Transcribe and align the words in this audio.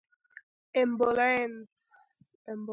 🚑 0.73 0.81
امبولانس 0.81 1.73